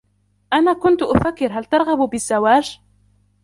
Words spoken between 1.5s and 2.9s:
هل ترغب بالزواج؟